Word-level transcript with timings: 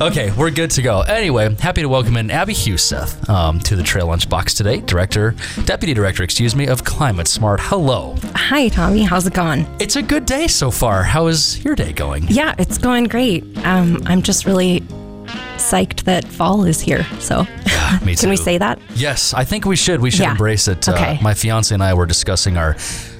Okay, 0.00 0.30
we're 0.38 0.52
good 0.52 0.70
to 0.70 0.82
go. 0.82 1.00
Anyway, 1.00 1.52
happy 1.56 1.80
to 1.82 1.88
welcome 1.88 2.16
in 2.16 2.30
Abby 2.30 2.52
Huseth 2.54 3.28
um, 3.28 3.58
to 3.58 3.74
the 3.74 3.82
Trail 3.82 4.06
Lunchbox 4.06 4.56
today, 4.56 4.78
Director, 4.80 5.34
Deputy 5.64 5.92
Director, 5.92 6.22
excuse 6.22 6.54
me, 6.54 6.68
of 6.68 6.84
Climate 6.84 7.26
Smart. 7.26 7.58
Hello. 7.60 8.14
Hi, 8.36 8.68
Tommy. 8.68 9.02
How's 9.02 9.26
it 9.26 9.34
going? 9.34 9.66
It's 9.80 9.96
a 9.96 10.02
good 10.02 10.24
day 10.24 10.46
so 10.46 10.70
far. 10.70 11.02
How 11.02 11.26
is 11.26 11.64
your 11.64 11.74
day 11.74 11.92
going? 11.92 12.28
Yeah, 12.28 12.54
it's 12.60 12.78
going 12.78 13.06
great. 13.08 13.42
Um, 13.66 14.00
I'm 14.06 14.22
just 14.22 14.44
really 14.46 14.82
psyched 15.56 16.04
that 16.04 16.24
fall 16.24 16.64
is 16.64 16.80
here. 16.80 17.02
So, 17.18 17.44
yeah, 17.66 17.98
Me 18.04 18.14
too. 18.14 18.20
can 18.20 18.30
we 18.30 18.36
say 18.36 18.56
that? 18.56 18.78
Yes, 18.94 19.34
I 19.34 19.42
think 19.42 19.64
we 19.64 19.74
should. 19.74 20.00
We 20.00 20.12
should 20.12 20.20
Yeah. 20.20 20.30
embrace 20.30 20.68
it. 20.68 20.88
Okay. 20.88 21.16
Uh, 21.18 21.22
my 21.22 21.34
fiance 21.34 21.74
and 21.74 21.82
I 21.82 21.94
were 21.94 22.06
discussing 22.06 22.56
our 22.56 22.74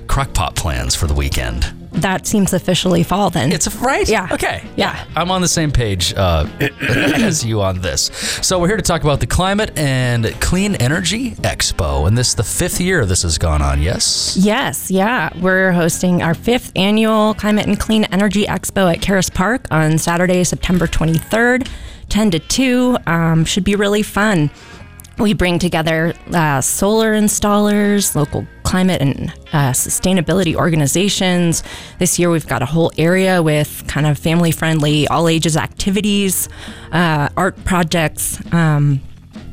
crockpot 0.07 0.55
plans 0.55 0.95
for 0.95 1.09
the 1.09 1.15
weekend. 1.15 1.75
That 2.01 2.27
seems 2.27 2.53
officially 2.53 3.03
fall 3.03 3.31
then. 3.31 3.53
It's 3.53 3.67
a, 3.67 3.71
right? 3.79 4.09
Yeah. 4.09 4.29
Okay. 4.33 4.65
Yeah. 4.77 5.05
I'm 5.17 5.31
on 5.31 5.41
the 5.43 5.49
same 5.49 5.71
page 5.71 6.15
uh, 6.17 6.47
as 6.81 7.45
you 7.45 7.61
on 7.61 7.81
this. 7.81 8.05
So 8.43 8.59
we're 8.59 8.69
here 8.69 8.77
to 8.77 8.83
talk 8.83 9.03
about 9.03 9.21
the 9.21 9.27
Climate 9.27 9.77
and 9.77 10.27
Clean 10.41 10.75
Energy 10.77 11.33
Expo, 11.33 12.07
and 12.07 12.17
this 12.17 12.29
is 12.29 12.35
the 12.35 12.45
fifth 12.45 12.81
year 12.81 13.05
this 13.07 13.23
has 13.23 13.39
gone 13.39 13.63
on. 13.63 13.83
Yes. 13.83 14.37
yes, 14.39 14.91
yeah. 14.91 15.31
We're 15.41 15.73
hosting 15.73 16.23
our 16.23 16.35
fifth 16.35 16.73
annual 16.77 17.35
Climate 17.35 17.67
and 17.67 17.79
Clean 17.79 18.05
Energy 18.05 18.45
Expo 18.45 18.93
at 18.93 19.01
Caras 19.01 19.31
Park 19.31 19.67
on 19.71 19.99
Saturday, 19.99 20.45
September 20.45 20.87
23rd, 20.87 21.69
10 22.09 22.31
to 22.33 22.39
2. 22.39 22.99
Um, 23.07 23.45
should 23.45 23.65
be 23.65 23.75
really 23.75 24.03
fun. 24.03 24.51
We 25.19 25.33
bring 25.35 25.59
together 25.59 26.15
uh, 26.33 26.61
solar 26.61 27.13
installers, 27.15 28.15
local 28.15 28.47
climate 28.63 29.03
and 29.03 29.31
uh, 29.53 29.73
sustainability 29.73 30.55
organizations. 30.55 31.65
This 31.99 32.21
year, 32.21 32.31
we've 32.31 32.47
got 32.47 32.63
a 32.63 32.67
whole 32.67 32.93
area 32.99 33.43
with 33.43 33.85
kind 33.89 34.07
of 34.07 34.17
family 34.17 34.53
friendly, 34.53 35.09
all 35.09 35.29
ages 35.29 35.57
activities, 35.57 36.49
uh, 36.93 37.29
art 37.37 37.63
projects. 37.65 38.39
Um, 38.55 39.01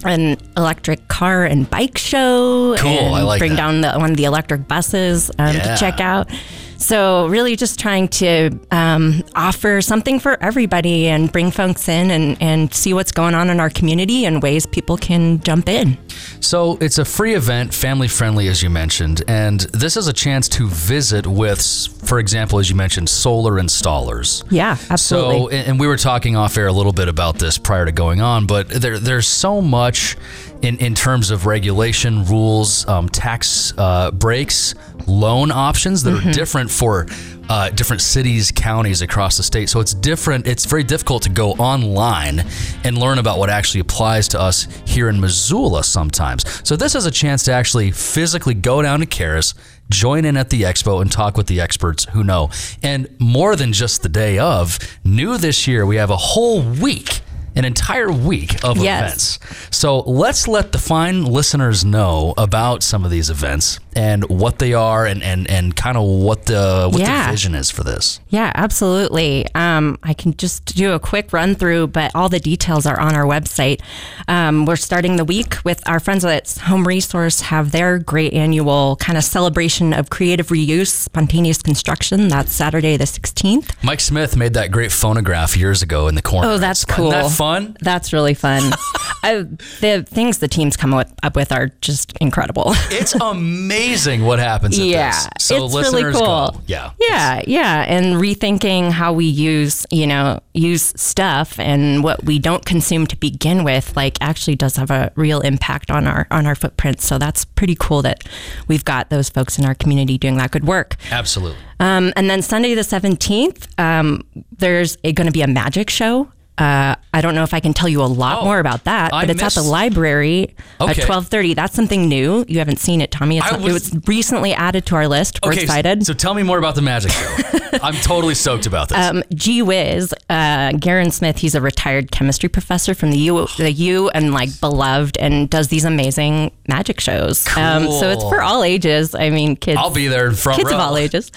an 0.04 0.38
electric 0.56 1.08
car 1.08 1.46
and 1.46 1.68
bike 1.68 1.98
show. 1.98 2.76
Cool, 2.78 2.92
and 2.92 3.16
I 3.16 3.24
like 3.24 3.40
bring 3.40 3.52
that. 3.54 3.58
down 3.58 3.82
the, 3.82 3.94
one 3.94 4.12
of 4.12 4.18
the 4.18 4.26
electric 4.26 4.68
buses 4.68 5.32
um, 5.40 5.56
Yeah. 5.56 5.74
to 5.74 5.80
check 5.80 6.00
out. 6.00 6.30
So 6.78 7.28
really, 7.28 7.56
just 7.56 7.80
trying 7.80 8.08
to 8.10 8.60
um, 8.72 9.24
offer 9.36 9.82
something 9.82 10.20
for 10.20 10.42
everybody 10.42 11.08
and 11.08 11.32
bring 11.32 11.52
folks 11.52 11.88
in 11.90 12.12
and, 12.12 12.42
and 12.42 12.74
see 12.74 12.94
what's 12.94 13.12
going 13.12 13.36
on 13.36 13.50
in 13.50 13.60
our 13.60 13.70
community 13.70 14.26
and 14.26 14.42
ways 14.42 14.66
people 14.66 14.98
can 14.98 15.40
jump 15.42 15.70
in. 15.70 15.98
So 16.40 16.78
it's 16.82 16.98
a 16.98 17.06
free 17.06 17.34
event, 17.34 17.74
family 17.74 18.08
friendly, 18.08 18.48
as 18.48 18.62
you 18.62 18.70
mentioned, 18.70 19.24
and 19.28 19.62
this 19.74 19.98
is 19.98 20.08
a 20.08 20.14
chance 20.14 20.48
to 20.50 20.68
visit 20.68 21.26
with, 21.26 21.58
for 22.06 22.20
example, 22.20 22.60
as 22.60 22.70
you 22.70 22.76
mentioned, 22.76 23.10
solar 23.10 23.54
installers. 23.54 24.44
Yeah, 24.50 24.78
absolutely. 24.90 25.58
So, 25.64 25.70
and 25.70 25.80
we 25.80 25.88
were 25.88 25.98
talking 25.98 26.36
off 26.36 26.58
air 26.58 26.68
a 26.68 26.72
little 26.74 26.94
bit 26.94 27.08
about 27.08 27.38
this 27.40 27.58
prior 27.58 27.86
to 27.86 27.92
going 27.92 28.22
on, 28.22 28.46
but 28.46 28.70
there, 28.70 28.98
there's 29.00 29.28
so 29.28 29.62
much 29.62 30.16
in, 30.62 30.78
in 30.78 30.96
terms 30.96 31.32
of 31.32 31.46
regulation, 31.46 32.24
rules, 32.26 32.88
um, 32.88 33.10
tax 33.10 33.74
uh, 33.78 34.12
breaks, 34.12 34.74
loan 35.08 35.52
options 35.52 36.04
that 36.04 36.12
Mm-hmm. 36.16 36.30
are 36.30 36.34
different 36.34 36.72
for 36.72 37.06
uh, 37.50 37.70
different 37.70 38.02
cities, 38.02 38.52
counties 38.52 39.02
across 39.02 39.38
the 39.38 39.44
state. 39.44 39.70
So 39.70 39.80
it's 39.80 39.94
different. 39.94 40.48
It's 40.48 40.66
very 40.66 40.84
difficult 40.84 41.24
to 41.24 41.30
go 41.30 41.52
online 41.54 42.44
and 42.84 42.98
learn 42.98 43.20
about 43.20 43.38
what 43.38 43.50
actually 43.50 43.82
applies 43.82 44.28
to 44.30 44.40
us 44.42 44.68
here 44.86 45.10
in 45.10 45.20
Missoula 45.20 45.84
sometimes. 45.84 46.44
So 46.68 46.76
this 46.76 46.96
is 46.96 47.06
a 47.06 47.12
chance 47.12 47.44
to 47.44 47.52
actually 47.52 47.92
physically 47.92 48.54
go 48.54 48.82
down 48.82 49.00
to 49.02 49.06
Caras, 49.06 49.54
join 49.90 50.26
in 50.26 50.38
at 50.38 50.50
the 50.50 50.64
expo, 50.64 51.02
and 51.02 51.12
talk 51.12 51.38
with 51.38 51.48
the 51.48 51.62
experts 51.62 52.06
who 52.06 52.24
know. 52.24 52.50
And 52.82 53.08
more 53.20 53.56
than 53.56 53.74
just 53.74 54.02
the 54.02 54.10
day 54.10 54.40
of, 54.40 54.80
new 55.04 55.38
this 55.38 55.68
year, 55.68 55.86
we 55.86 55.98
have 55.98 56.10
a 56.10 56.18
whole 56.18 56.62
week. 56.62 57.22
An 57.58 57.64
entire 57.64 58.12
week 58.12 58.62
of 58.66 58.76
Yes. 58.80 59.38
events. 59.38 59.68
So 59.78 60.00
let's 60.02 60.46
let 60.46 60.74
the 60.74 60.78
fine 60.78 61.24
listeners 61.24 61.86
know 61.86 62.34
about 62.38 62.84
some 62.84 63.06
of 63.06 63.12
these 63.12 63.30
events 63.30 63.80
and 63.96 64.24
what 64.30 64.60
they 64.60 64.74
are 64.74 65.06
and, 65.06 65.24
and, 65.24 65.50
and 65.50 65.76
kind 65.76 65.98
of 65.98 66.04
what 66.04 66.46
the 66.46 66.90
what 66.92 67.00
Yeah. 67.00 67.26
the 67.28 67.32
vision 67.32 67.56
is 67.56 67.72
for 67.72 67.84
this. 67.84 68.20
Yeah, 68.30 68.52
absolutely. 68.56 69.46
Um, 69.56 69.98
I 70.04 70.14
can 70.14 70.36
just 70.36 70.66
do 70.76 70.92
a 70.94 71.00
quick 71.00 71.32
run 71.34 71.56
through, 71.56 71.88
but 71.88 72.12
all 72.14 72.28
the 72.30 72.40
details 72.40 72.86
are 72.86 73.00
on 73.00 73.16
our 73.16 73.24
website. 73.24 73.82
Um, 74.28 74.66
we're 74.66 74.76
starting 74.76 75.16
the 75.16 75.26
week 75.26 75.56
with 75.64 75.82
our 75.88 76.00
friends 76.00 76.26
at 76.26 76.52
Home 76.66 76.86
Resource 76.88 77.42
have 77.42 77.72
their 77.72 77.98
great 78.00 78.34
annual 78.34 78.96
kind 78.98 79.18
of 79.18 79.24
celebration 79.24 79.94
of 79.94 80.10
creative 80.10 80.48
reuse, 80.48 80.88
spontaneous 80.88 81.62
construction. 81.62 82.28
That's 82.28 82.52
Saturday 82.52 82.98
the 82.98 83.06
16th. 83.06 83.72
Mike 83.84 84.00
Smith 84.02 84.36
made 84.36 84.54
that 84.56 84.72
great 84.72 84.92
phonograph 84.92 85.56
years 85.56 85.82
ago 85.82 86.08
in 86.08 86.16
the 86.16 86.22
corner. 86.22 86.50
Oh, 86.50 86.58
that's 86.58 86.82
Isn't 86.82 86.96
cool. 86.96 87.12
that 87.12 87.32
fun? 87.32 87.78
That's 87.82 88.12
really 88.12 88.34
fun. 88.34 88.74
I, 89.24 89.46
the 89.82 90.06
things 90.08 90.40
the 90.40 90.48
teams 90.48 90.78
come 90.78 90.94
up 90.94 91.36
with 91.36 91.52
are 91.52 91.72
just 91.82 92.16
incredible. 92.22 92.74
It's 92.92 93.16
amazing 93.16 93.85
what 94.24 94.40
happens 94.40 94.78
at 94.80 94.86
yeah, 94.86 95.12
this. 95.12 95.28
So 95.40 95.66
it's 95.66 95.74
really 95.74 96.04
listeners 96.04 96.16
cool. 96.16 96.26
go. 96.26 96.62
Yeah. 96.68 96.92
yeah, 97.00 97.42
yeah, 97.48 97.86
and 97.88 98.16
rethinking 98.16 98.92
how 98.92 99.14
we 99.14 99.26
use, 99.26 99.86
you 99.92 100.08
know, 100.08 100.40
use 100.54 100.94
stuff 100.96 101.60
and 101.60 102.04
what 102.04 102.24
we 102.24 102.40
don't 102.40 102.66
consume 102.66 103.08
to 103.08 103.16
begin 103.16 103.64
with, 103.64 103.96
like 103.96 104.18
actually 104.22 104.56
does 104.56 104.76
have 104.76 104.92
a 104.92 105.12
real 105.16 105.42
impact 105.42 105.92
on 105.92 106.08
our 106.08 106.28
on 106.32 106.46
our 106.46 106.56
footprint. 106.56 107.02
So 107.02 107.18
that's 107.18 107.46
pretty 107.46 107.76
cool 107.80 108.02
that 108.04 108.24
we've 108.68 108.86
got 108.86 109.10
those 109.10 109.30
folks 109.30 109.58
in 109.58 109.66
our 109.66 109.76
community 109.76 110.18
doing 110.18 110.38
that 110.38 110.52
good 110.52 110.66
work. 110.66 110.96
Absolutely. 111.12 111.58
Um, 111.80 112.14
and 112.16 112.30
then 112.30 112.42
Sunday 112.42 112.74
the 112.74 112.82
17th, 112.82 113.68
um, 113.80 114.22
there's 114.58 114.96
going 114.98 115.26
to 115.26 115.32
be 115.32 115.42
a 115.42 115.48
magic 115.48 115.90
show. 115.90 116.32
Uh, 116.58 116.96
I 117.14 117.20
don't 117.20 117.36
know 117.36 117.44
if 117.44 117.54
I 117.54 117.60
can 117.60 117.74
tell 117.74 117.90
you 117.90 118.02
a 118.02 118.08
lot 118.08 118.40
Oh, 118.42 118.46
more 118.46 118.60
about 118.60 118.86
that, 118.86 119.14
I 119.14 119.24
but 119.26 119.30
it's 119.30 119.44
at 119.44 119.54
the 119.56 119.62
library 119.62 120.55
Okay. 120.82 121.02
at 121.02 121.08
12:30. 121.08 121.56
That's 121.56 121.74
something 121.76 122.08
new. 122.08 122.46
You 122.48 122.60
haven't 122.60 122.80
seen 122.80 123.02
it, 123.02 123.12
Tommy. 123.12 123.38
It's, 123.38 123.52
was- 123.52 123.66
it 123.66 123.74
was 123.96 124.08
recently 124.08 124.54
added 124.54 124.86
to 124.88 124.96
our 124.96 125.08
list. 125.08 125.40
We're 125.44 125.54
okay. 125.54 125.64
excited. 125.64 126.06
So 126.06 126.14
tell 126.14 126.34
me 126.34 126.44
more 126.44 126.58
about 126.58 126.76
the 126.76 126.82
magic 126.82 127.12
show. 127.12 127.36
I'm 127.84 127.96
totally 127.96 128.36
stoked 128.36 128.66
about 128.66 128.90
this. 128.90 128.98
Um, 128.98 129.24
gee 129.34 129.62
whiz, 129.62 130.14
uh, 130.30 130.72
Garon 130.72 131.12
Smith, 131.12 131.38
he's 131.38 131.56
a 131.56 131.62
retired 131.62 132.12
chemistry 132.12 132.50
professor 132.50 132.94
from 132.94 133.12
the 133.12 133.18
U, 133.18 133.48
the 133.58 133.72
U, 133.72 134.10
and 134.10 134.34
like 134.34 134.50
beloved, 134.60 135.18
and 135.18 135.50
does 135.50 135.68
these 135.68 135.86
amazing 135.86 136.52
magic 136.68 137.00
shows. 137.00 137.46
Um, 137.58 137.92
so 137.92 138.10
it's 138.10 138.24
for 138.24 138.42
all 138.42 138.64
ages. 138.64 139.14
I 139.16 139.30
mean, 139.30 139.56
kids. 139.56 139.78
I'll 139.78 139.92
be 139.94 140.08
there 140.08 140.28
in 140.28 140.36
front 140.36 140.58
kids 140.58 140.70
row. 140.72 140.76
of 140.78 140.82
all 140.82 140.98
ages. 140.98 141.32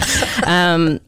Um, 0.45 0.99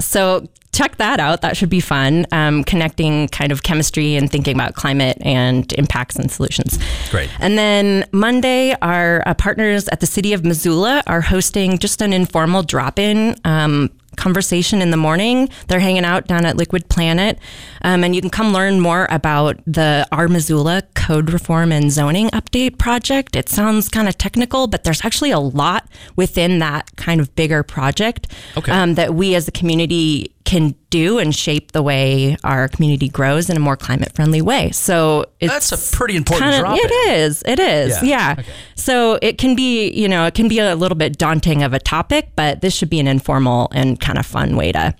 so 0.00 0.48
check 0.72 0.96
that 0.96 1.20
out. 1.20 1.40
That 1.42 1.56
should 1.56 1.70
be 1.70 1.80
fun. 1.80 2.26
Um, 2.32 2.64
connecting 2.64 3.28
kind 3.28 3.52
of 3.52 3.62
chemistry 3.62 4.16
and 4.16 4.30
thinking 4.30 4.54
about 4.54 4.74
climate 4.74 5.18
and 5.20 5.72
impacts 5.74 6.16
and 6.16 6.30
solutions. 6.30 6.78
Great. 7.10 7.30
And 7.40 7.58
then 7.58 8.06
Monday, 8.12 8.74
our 8.80 9.22
uh, 9.26 9.34
partners 9.34 9.88
at 9.88 10.00
the 10.00 10.06
City 10.06 10.32
of 10.32 10.44
Missoula 10.44 11.02
are 11.06 11.20
hosting 11.20 11.78
just 11.78 12.00
an 12.02 12.12
informal 12.12 12.62
drop-in. 12.62 13.34
Um, 13.44 13.90
conversation 14.16 14.82
in 14.82 14.90
the 14.90 14.96
morning 14.98 15.48
they're 15.68 15.80
hanging 15.80 16.04
out 16.04 16.26
down 16.26 16.44
at 16.44 16.54
liquid 16.56 16.86
planet 16.90 17.38
um, 17.82 18.04
and 18.04 18.14
you 18.14 18.20
can 18.20 18.28
come 18.28 18.52
learn 18.52 18.78
more 18.80 19.06
about 19.08 19.58
the 19.66 20.06
our 20.12 20.28
missoula 20.28 20.82
code 20.94 21.30
reform 21.32 21.72
and 21.72 21.90
zoning 21.90 22.28
update 22.30 22.76
project 22.76 23.34
it 23.34 23.48
sounds 23.48 23.88
kind 23.88 24.08
of 24.08 24.18
technical 24.18 24.66
but 24.66 24.84
there's 24.84 25.02
actually 25.06 25.30
a 25.30 25.38
lot 25.38 25.86
within 26.16 26.58
that 26.58 26.94
kind 26.96 27.18
of 27.20 27.34
bigger 27.34 27.62
project 27.62 28.26
Okay. 28.58 28.72
um, 28.72 28.94
that 28.96 29.14
we 29.14 29.34
as 29.36 29.48
a 29.48 29.52
community 29.52 30.30
can 30.50 30.74
do 30.90 31.18
and 31.18 31.32
shape 31.34 31.70
the 31.70 31.82
way 31.82 32.36
our 32.42 32.66
community 32.66 33.08
grows 33.08 33.48
in 33.48 33.56
a 33.56 33.60
more 33.60 33.76
climate 33.76 34.12
friendly 34.16 34.42
way. 34.42 34.70
So 34.72 35.24
it's 35.38 35.52
That's 35.70 35.92
a 35.92 35.96
pretty 35.96 36.16
important 36.16 36.50
kinda- 36.50 36.58
drop 36.60 36.76
It 36.76 36.90
in. 36.90 37.14
is. 37.20 37.42
It 37.46 37.60
is. 37.60 38.02
Yeah. 38.02 38.34
Yeah. 38.36 38.42
So 38.74 39.18
it 39.22 39.38
can 39.38 39.54
be, 39.54 39.90
you 39.92 40.08
know, 40.08 40.26
it 40.26 40.34
can 40.34 40.48
be 40.48 40.58
a 40.58 40.74
little 40.74 40.96
bit 40.98 41.16
daunting 41.18 41.62
of 41.62 41.72
a 41.72 41.78
topic, 41.78 42.30
but 42.34 42.60
this 42.62 42.74
should 42.74 42.90
be 42.90 42.98
an 42.98 43.06
informal 43.06 43.68
and 43.72 44.00
kind 44.00 44.18
of 44.18 44.26
fun 44.26 44.56
way 44.56 44.72
to 44.72 44.92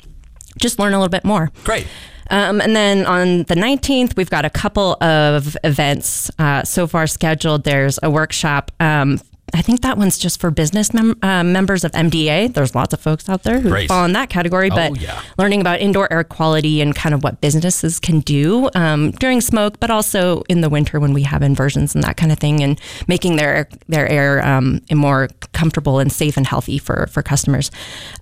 just 0.59 0.78
learn 0.78 0.93
a 0.93 0.99
little 0.99 1.09
bit 1.10 1.25
more. 1.25 1.50
Great. 1.65 1.87
Um, 2.31 2.60
and 2.60 2.77
then 2.77 3.05
on 3.06 3.39
the 3.49 3.56
19th, 3.56 4.16
we've 4.16 4.31
got 4.31 4.44
a 4.44 4.50
couple 4.50 4.97
of 5.03 5.57
events 5.65 6.30
uh, 6.39 6.63
so 6.63 6.86
far 6.86 7.09
scheduled. 7.09 7.65
There's 7.65 7.98
a 8.04 8.09
workshop. 8.10 8.71
Um, 8.78 9.21
I 9.53 9.63
think 9.63 9.81
that 9.83 9.99
one's 9.99 10.17
just 10.19 10.41
for 10.41 10.51
business 10.51 10.95
mem- 10.95 11.19
uh, 11.23 11.43
members 11.43 11.85
of 11.85 11.91
MDA. 11.93 12.53
There's 12.55 12.75
lots 12.75 12.93
of 12.95 13.01
folks 13.01 13.29
out 13.29 13.43
there 13.43 13.61
who 13.61 13.69
Great. 13.71 13.89
fall 13.89 14.05
in 14.05 14.13
that 14.13 14.31
category, 14.31 14.71
but 14.71 14.93
Oh, 14.93 14.95
yeah. 14.95 15.21
learning 15.39 15.61
about 15.61 15.81
indoor 15.81 16.13
air 16.13 16.23
quality 16.25 16.81
and 16.81 16.95
kind 16.95 17.15
of 17.15 17.23
what 17.25 17.41
businesses 17.41 17.99
can 17.99 18.21
do 18.21 18.71
um, 18.75 19.11
during 19.13 19.41
smoke, 19.41 19.81
but 19.81 19.91
also 19.91 20.43
in 20.49 20.61
the 20.61 20.69
winter 20.69 21.01
when 21.01 21.13
we 21.13 21.23
have 21.25 21.43
inversions 21.43 21.95
and 21.95 22.05
that 22.05 22.17
kind 22.17 22.31
of 22.33 22.39
thing, 22.39 22.63
and 22.63 22.81
making 23.09 23.37
their 23.37 23.69
their 23.89 24.09
air 24.09 24.45
um, 24.47 24.81
more 24.93 25.29
comfortable 25.53 25.99
and 25.99 26.13
safe 26.13 26.37
and 26.37 26.47
healthy 26.47 26.79
for 26.79 27.07
for 27.09 27.23
customers, 27.23 27.71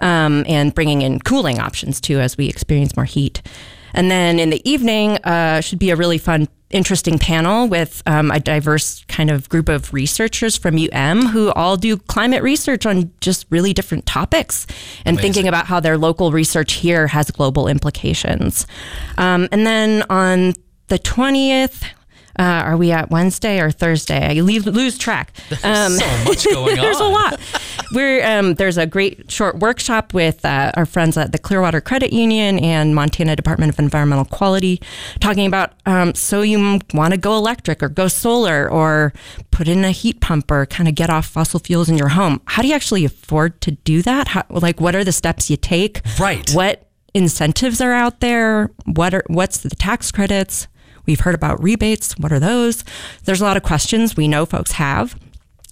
um, 0.01 0.45
and 0.49 0.75
bringing 0.75 1.03
in 1.03 1.21
cooling 1.21 1.59
options 1.59 2.01
too 2.01 2.19
as 2.21 2.37
we 2.39 2.49
experience 2.49 2.97
more 2.97 3.05
heat. 3.05 3.43
And 3.99 4.12
then 4.12 4.39
in 4.39 4.50
the 4.50 4.62
evening 4.69 5.17
uh, 5.25 5.61
should 5.61 5.81
be 5.81 5.91
a 5.91 5.97
really 5.97 6.19
fun, 6.19 6.47
interesting 6.71 7.19
panel 7.19 7.67
with 7.67 8.00
um, 8.06 8.31
a 8.31 8.39
diverse 8.39 9.05
kind 9.09 9.29
of 9.29 9.49
group 9.49 9.69
of 9.69 9.93
researchers 9.93 10.56
from 10.56 10.79
UM 10.79 11.27
who 11.27 11.50
all 11.50 11.77
do 11.77 11.97
climate 11.97 12.45
research 12.45 12.87
on 12.87 13.11
just 13.21 13.45
really 13.50 13.73
different 13.73 14.06
topics 14.06 14.69
and 15.05 15.19
thinking 15.19 15.49
about 15.49 15.67
how 15.67 15.81
their 15.81 15.99
local 15.99 16.31
research 16.31 16.75
here 16.75 17.09
has 17.09 17.29
global 17.33 17.67
implications. 17.67 18.69
Um, 19.17 19.49
and 19.50 19.67
then 19.67 20.05
on 20.09 20.55
the 20.87 21.01
20th. 21.01 21.83
Uh, 22.39 22.62
are 22.65 22.77
we 22.77 22.93
at 22.93 23.11
Wednesday 23.11 23.59
or 23.59 23.69
Thursday? 23.69 24.25
I 24.25 24.41
leave, 24.43 24.65
lose 24.65 24.97
track. 24.97 25.33
Um, 25.65 25.91
so 25.99 26.25
much 26.25 26.44
going 26.44 26.79
on. 26.79 26.85
there's 26.85 27.01
a 27.01 27.05
lot. 27.05 27.41
We're 27.93 28.25
um, 28.26 28.55
there's 28.55 28.76
a 28.76 28.87
great 28.87 29.31
short 29.31 29.58
workshop 29.61 30.12
with 30.12 30.44
uh, 30.44 30.73
our 30.75 30.85
friends 30.85 31.17
at 31.17 31.32
the 31.32 31.38
Clearwater 31.38 31.81
Credit 31.81 32.12
Union 32.12 32.58
and 32.58 32.94
Montana 32.94 33.35
Department 33.35 33.73
of 33.73 33.79
Environmental 33.79 34.26
Quality, 34.26 34.81
talking 35.20 35.46
about 35.46 35.73
um, 35.87 36.14
so 36.14 36.43
you 36.43 36.81
want 36.93 37.14
to 37.14 37.17
go 37.19 37.35
electric 37.37 37.82
or 37.82 37.88
go 37.88 38.06
solar 38.08 38.69
or 38.69 39.14
put 39.50 39.69
in 39.69 39.85
a 39.85 39.90
heat 39.90 40.20
pump 40.20 40.50
or 40.50 40.67
kind 40.67 40.88
of 40.88 40.94
get 40.94 41.08
off 41.08 41.26
fossil 41.26 41.61
fuels 41.61 41.88
in 41.88 41.96
your 41.96 42.08
home. 42.08 42.43
How 42.44 42.61
do 42.61 42.69
you 42.69 42.75
actually 42.75 43.06
afford 43.06 43.61
to 43.62 43.70
do 43.70 44.02
that? 44.02 44.29
How, 44.29 44.44
like, 44.50 44.81
what 44.81 44.94
are 44.94 45.05
the 45.05 45.12
steps 45.12 45.49
you 45.49 45.56
take? 45.56 46.02
Right. 46.19 46.50
What 46.52 46.88
incentives 47.14 47.81
are 47.81 47.93
out 47.93 48.20
there? 48.20 48.70
What 48.84 49.14
are 49.14 49.25
what's 49.29 49.58
the 49.58 49.70
tax 49.70 50.12
credits? 50.12 50.69
We've 51.06 51.20
heard 51.20 51.34
about 51.34 51.62
rebates. 51.62 52.19
What 52.19 52.32
are 52.32 52.41
those? 52.41 52.84
There's 53.25 53.41
a 53.41 53.44
lot 53.44 53.56
of 53.56 53.62
questions 53.62 54.14
we 54.14 54.29
know 54.29 54.44
folks 54.44 54.73
have. 54.73 55.19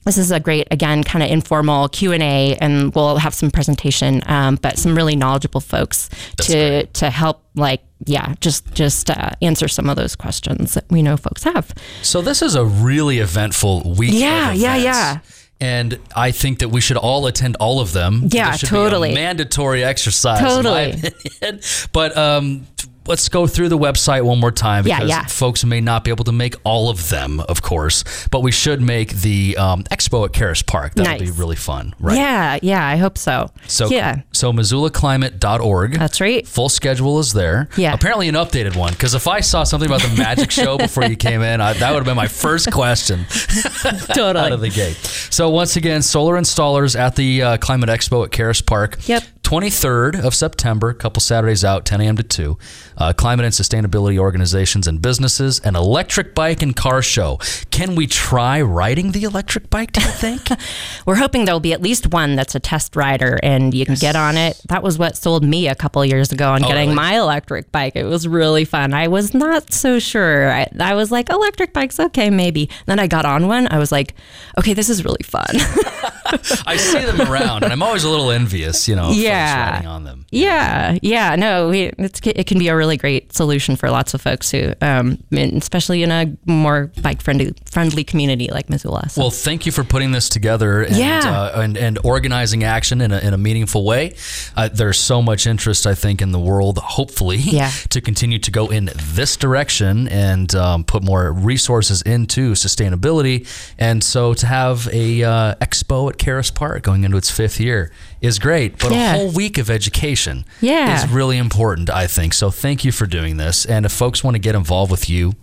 This 0.06 0.19
is 0.19 0.31
a 0.31 0.38
great, 0.38 0.69
again, 0.70 1.03
kind 1.03 1.23
of 1.23 1.31
informal 1.31 1.88
Q 1.88 2.12
and 2.12 2.94
we'll 2.94 3.17
have 3.17 3.35
some 3.35 3.50
presentation, 3.50 4.23
um, 4.26 4.55
but 4.62 4.79
some 4.79 4.94
really 4.94 5.17
knowledgeable 5.17 5.61
folks 5.61 6.08
That's 6.37 6.47
to 6.47 6.53
great. 6.53 6.94
to 6.94 7.11
help, 7.11 7.43
like, 7.56 7.82
yeah, 8.05 8.35
just 8.41 8.73
just 8.73 9.11
uh, 9.11 9.31
answer 9.43 9.67
some 9.67 9.88
of 9.91 9.97
those 9.97 10.14
questions 10.14 10.75
that 10.75 10.85
we 10.91 11.03
know 11.03 11.17
folks 11.17 11.43
have. 11.43 11.75
So 12.03 12.23
this 12.23 12.41
is 12.41 12.55
a 12.55 12.64
really 12.64 13.19
eventful 13.19 13.94
week. 13.99 14.12
Yeah, 14.14 14.53
yeah, 14.53 14.76
yeah. 14.76 15.19
And 15.61 15.99
I 16.14 16.31
think 16.31 16.58
that 16.61 16.69
we 16.69 16.81
should 16.81 16.99
all 16.99 17.26
attend 17.26 17.56
all 17.56 17.81
of 17.81 17.93
them. 17.93 18.29
Yeah, 18.31 18.53
should 18.53 18.69
totally. 18.69 19.14
Mandatory 19.14 19.82
exercise, 19.82 20.41
Totally. 20.41 20.91
in 20.93 21.00
my 21.00 21.08
opinion. 21.41 21.61
But 21.93 22.17
um, 22.17 22.67
let's 23.08 23.29
go 23.29 23.47
through 23.47 23.69
the 23.69 23.79
website 23.79 24.25
one 24.25 24.38
more 24.38 24.53
time 24.53 24.85
because 24.85 25.08
yeah. 25.08 25.25
folks 25.26 25.64
may 25.64 25.81
not 25.81 26.05
be 26.05 26.11
able 26.11 26.25
to 26.25 26.32
make 26.32 26.55
all 26.64 26.91
of 26.91 27.08
them, 27.08 27.41
of 27.41 27.62
course. 27.62 28.05
But 28.31 28.41
we 28.41 28.53
should 28.53 28.81
make 28.81 29.11
the 29.11 29.56
um, 29.56 29.85
expo 29.85 30.25
at 30.25 30.32
Caras 30.32 30.62
Park. 30.62 30.94
That 30.94 31.19
would 31.19 31.25
be 31.25 31.31
really 31.31 31.56
fun, 31.56 31.94
right? 32.00 32.17
Yeah, 32.17 32.58
yeah, 32.62 32.87
I 32.87 32.97
hope 32.97 33.19
so. 33.19 33.50
So 33.67 33.88
yeah, 33.88 34.23
so 34.32 34.53
MissoulaClimate.org. 34.53 35.99
that's 35.99 36.20
right. 36.20 36.47
Full 36.47 36.69
schedule 36.69 37.19
is 37.19 37.32
there. 37.32 37.69
Yeah. 37.76 37.94
Apparently 37.94 38.29
an 38.29 38.35
updated 38.35 38.76
one 38.76 38.93
because 38.93 39.14
if 39.14 39.29
I 39.29 39.41
saw 39.41 39.64
something 39.64 39.88
about 39.88 40.03
the 40.03 40.14
magic 40.17 40.50
show 40.50 40.79
before 40.87 41.05
you 41.05 41.17
came 41.17 41.43
in, 41.43 41.61
I, 41.61 41.73
that 41.75 41.91
would 41.91 41.99
have 41.99 42.06
been 42.06 42.17
my 42.17 42.29
first 42.29 42.70
question 42.73 43.26
Totally. 44.14 44.44
out 44.44 44.53
of 44.53 44.61
the 44.61 44.70
gate. 44.70 44.97
So 45.31 45.50
once 45.50 45.76
again, 45.76 46.03
solar 46.03 46.35
installers 46.37 46.99
at 46.99 47.17
the 47.17 47.43
uh, 47.43 47.56
Climate 47.58 47.88
Expo 47.88 48.25
at 48.25 48.32
Caras 48.32 48.61
Park. 48.61 49.08
Yep. 49.08 49.23
23rd 49.46 50.25
of 50.25 50.34
September, 50.34 50.88
a 50.88 50.94
couple 50.94 51.20
Saturdays 51.20 51.64
out, 51.64 51.84
10 51.84 52.00
a.m. 52.00 52.16
to 52.16 52.25
2. 52.25 52.58
Uh, 52.98 53.12
climate 53.12 53.44
and 53.44 53.54
sustainability 53.54 54.19
organizations 54.19 54.88
and 54.88 55.00
businesses, 55.00 55.60
an 55.60 55.76
electric 55.76 56.34
bike 56.34 56.62
and 56.62 56.75
car 56.75 57.00
show. 57.00 57.38
Can 57.70 57.94
we 57.94 58.08
try 58.08 58.60
riding 58.60 59.12
the 59.12 59.22
electric 59.22 59.70
bike, 59.70 59.93
do 59.93 60.00
you 60.00 60.08
think? 60.08 60.48
We're 61.06 61.14
hoping 61.14 61.44
there'll 61.44 61.60
be 61.60 61.72
at 61.72 61.81
least 61.81 62.12
one 62.12 62.34
that's 62.34 62.56
a 62.56 62.60
test 62.60 62.96
rider 62.96 63.38
and 63.40 63.72
you 63.72 63.87
can 63.87 63.94
get 63.94 64.16
on 64.16 64.37
it. 64.37 64.60
That 64.66 64.82
was 64.82 64.98
what 64.98 65.16
sold 65.16 65.44
me 65.44 65.69
a 65.69 65.76
couple 65.76 66.04
years 66.04 66.32
ago 66.32 66.50
on 66.50 66.62
getting 66.62 66.88
really? 66.88 66.96
my 66.96 67.16
electric 67.16 67.70
bike. 67.70 67.94
It 67.94 68.04
was 68.04 68.26
really 68.26 68.64
fun. 68.64 68.94
I 68.94 69.06
was 69.06 69.32
not 69.32 69.72
so 69.72 70.00
sure. 70.00 70.50
I, 70.50 70.66
I 70.81 70.94
was 70.94 71.12
like, 71.12 71.31
electric 71.31 71.72
bikes, 71.72 72.00
okay, 72.00 72.31
maybe. 72.31 72.69
Then 72.87 72.98
I 72.98 73.06
got 73.06 73.25
on 73.25 73.46
one. 73.46 73.69
I 73.70 73.78
was 73.78 73.93
like, 73.93 74.14
okay, 74.58 74.75
this 74.75 74.88
is 74.88 75.04
really 75.04 75.22
fun. 75.22 75.54
I 76.67 76.76
see 76.76 77.05
them 77.05 77.20
around, 77.20 77.62
and 77.64 77.73
I'm 77.73 77.82
always 77.82 78.05
a 78.05 78.08
little 78.11 78.31
envious, 78.31 78.88
you 78.88 78.96
know, 78.96 79.11
Yeah. 79.12 79.82
on 79.87 80.05
them. 80.05 80.26
yeah, 80.31 80.99
yeah. 81.02 81.37
No, 81.37 81.69
we, 81.69 81.93
it's, 81.99 82.20
it 82.25 82.46
can 82.46 82.58
be 82.58 82.69
a 82.69 82.76
really 82.76 82.96
great 82.96 83.32
solution 83.34 83.76
for 83.76 83.90
lots 83.90 84.14
of 84.14 84.20
folks 84.20 84.50
who, 84.50 84.73
um, 84.82 85.19
especially 85.32 86.02
in 86.02 86.11
a 86.11 86.37
more 86.46 86.90
bike 87.00 87.23
friendly 87.23 87.55
friendly 87.70 88.05
community 88.05 88.49
like 88.50 88.69
Missoula. 88.70 89.08
So. 89.08 89.20
Well, 89.23 89.31
thank 89.31 89.67
you 89.67 89.73
for 89.73 89.84
putting 89.84 90.12
this 90.12 90.28
together 90.28 90.82
and 90.82 90.96
Yeah. 90.96 91.20
uh, 91.25 91.61
and, 91.61 91.76
and 91.76 91.99
organizing 92.05 92.64
action 92.64 93.00
in 93.00 93.12
a, 93.12 93.19
in 93.19 93.34
a 93.34 93.38
meaningful 93.38 93.84
way. 93.84 94.14
Uh, 94.56 94.69
there's 94.72 94.99
so 94.99 95.20
much 95.22 95.46
interest, 95.46 95.87
I 95.87 95.94
think, 95.94 96.22
in 96.22 96.32
the 96.32 96.38
world, 96.40 96.79
hopefully, 96.79 97.37
Yeah. 97.38 97.70
to 97.90 98.00
continue 98.00 98.38
to 98.38 98.50
go 98.50 98.69
in 98.69 98.90
this 99.14 99.37
direction 99.37 100.08
and 100.08 100.55
um, 100.55 100.84
put 100.84 101.02
more 101.02 101.32
resources 101.32 102.02
into 102.02 102.52
sustainability. 102.52 103.46
And 103.79 104.02
so 104.02 104.34
to 104.34 104.46
have 104.46 104.88
a 104.93 105.22
uh, 105.22 105.55
expo 105.56 106.11
at 106.20 106.24
Caras 106.24 106.50
Park 106.50 106.82
going 106.82 107.04
into 107.04 107.16
its 107.16 107.30
fifth 107.30 107.60
year 107.60 107.90
is 108.20 108.38
great, 108.38 108.78
but 108.78 108.92
Yeah. 108.92 109.14
a 109.14 109.18
whole 109.18 109.30
week 109.30 109.58
of 109.58 109.70
education 109.70 110.44
Yeah. 110.60 111.04
is 111.04 111.10
really 111.10 111.38
important, 111.38 111.90
I 111.90 112.06
think. 112.06 112.34
So 112.34 112.50
thank 112.50 112.84
you 112.84 112.92
for 112.92 113.06
doing 113.06 113.36
this. 113.36 113.64
And 113.64 113.84
if 113.86 113.92
folks 113.92 114.24
want 114.24 114.34
to 114.34 114.38
get 114.38 114.54
involved 114.54 114.90
with 114.90 115.08
you, 115.10 115.34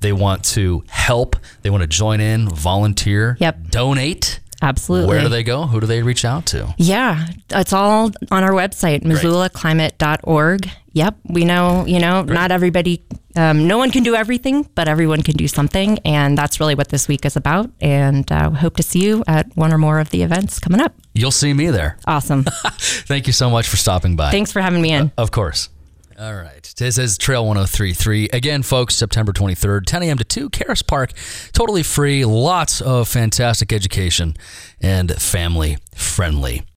they 0.00 0.12
want 0.12 0.42
to 0.44 0.82
help, 0.88 1.36
they 1.62 1.70
want 1.70 1.82
to 1.82 1.86
join 1.86 2.20
in, 2.20 2.48
volunteer, 2.48 3.36
Yep. 3.40 3.70
donate. 3.70 4.40
Absolutely. 4.62 5.08
Where 5.08 5.20
do 5.20 5.28
they 5.28 5.42
go? 5.42 5.66
Who 5.66 5.80
do 5.80 5.86
they 5.86 6.02
reach 6.02 6.24
out 6.24 6.46
to? 6.46 6.72
Yeah, 6.78 7.26
it's 7.50 7.72
all 7.72 8.12
on 8.30 8.44
our 8.44 8.52
website, 8.52 9.02
missoulaclimate.org. 9.02 10.70
Yep, 10.94 11.16
we 11.24 11.44
know, 11.44 11.84
you 11.86 11.98
know, 11.98 12.22
not 12.22 12.52
everybody, 12.52 13.02
um, 13.34 13.66
no 13.66 13.78
one 13.78 13.90
can 13.90 14.02
do 14.02 14.14
everything, 14.14 14.68
but 14.74 14.88
everyone 14.88 15.22
can 15.22 15.34
do 15.36 15.48
something. 15.48 15.98
And 16.04 16.36
that's 16.36 16.60
really 16.60 16.74
what 16.74 16.90
this 16.90 17.08
week 17.08 17.24
is 17.24 17.34
about. 17.34 17.70
And 17.80 18.30
uh, 18.30 18.50
hope 18.50 18.76
to 18.76 18.82
see 18.82 19.02
you 19.02 19.24
at 19.26 19.46
one 19.56 19.72
or 19.72 19.78
more 19.78 20.00
of 20.00 20.10
the 20.10 20.22
events 20.22 20.58
coming 20.60 20.80
up. 20.80 20.94
You'll 21.14 21.30
see 21.30 21.54
me 21.54 21.70
there. 21.70 21.96
Awesome. 22.06 22.44
Thank 22.78 23.26
you 23.26 23.32
so 23.32 23.48
much 23.50 23.68
for 23.68 23.76
stopping 23.78 24.16
by. 24.16 24.30
Thanks 24.30 24.52
for 24.52 24.60
having 24.60 24.82
me 24.82 24.92
in. 24.92 25.12
Of 25.16 25.30
course. 25.30 25.70
All 26.18 26.34
right. 26.34 26.72
This 26.76 26.98
is 26.98 27.16
Trail 27.16 27.46
1033. 27.46 28.28
Again, 28.32 28.62
folks, 28.62 28.94
September 28.94 29.32
23rd, 29.32 29.86
10 29.86 30.02
a.m. 30.02 30.18
to 30.18 30.24
2, 30.24 30.50
Caras 30.50 30.82
Park. 30.82 31.12
Totally 31.52 31.82
free. 31.82 32.24
Lots 32.24 32.80
of 32.80 33.08
fantastic 33.08 33.72
education 33.72 34.36
and 34.80 35.10
family 35.12 35.78
friendly. 35.94 36.64